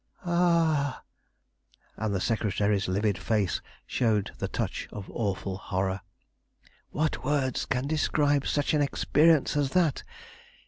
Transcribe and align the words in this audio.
Ah!" 0.25 1.03
and 1.95 2.11
the 2.15 2.19
secretary's 2.19 2.87
livid 2.87 3.19
face 3.19 3.61
showed 3.85 4.31
the 4.39 4.47
touch 4.47 4.87
of 4.91 5.07
awful 5.11 5.57
horror, 5.57 6.01
"what 6.89 7.23
words 7.23 7.67
can 7.67 7.85
describe 7.85 8.47
such 8.47 8.73
an 8.73 8.81
experience 8.81 9.55
as 9.55 9.69
that? 9.77 10.03